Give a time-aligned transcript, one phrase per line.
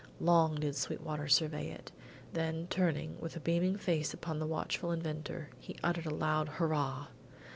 [0.19, 1.91] Long did Sweetwater survey it,
[2.33, 7.09] then turning with beaming face upon the watchful inventor, he uttered a loud Hurrah.